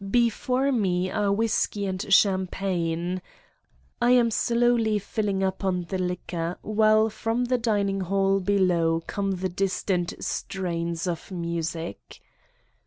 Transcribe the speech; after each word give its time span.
Before 0.09 0.71
me 0.71 1.11
are 1.11 1.31
whiskey 1.31 1.85
and 1.85 2.03
champagne. 2.11 3.21
I 4.01 4.09
am 4.09 4.31
slowly 4.31 4.97
filling 4.97 5.43
up 5.43 5.63
on 5.63 5.83
the 5.89 5.99
liquor 5.99 6.57
while 6.63 7.07
from 7.11 7.45
the 7.45 7.59
din 7.59 7.87
ing 7.89 8.01
hall 8.01 8.39
below 8.39 9.03
come 9.05 9.33
the 9.33 9.49
distant 9.49 10.15
strains 10.19 11.05
of 11.05 11.29
music. 11.29 12.19